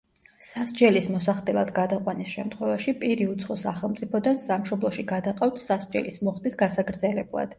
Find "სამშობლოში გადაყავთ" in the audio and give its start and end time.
4.47-5.63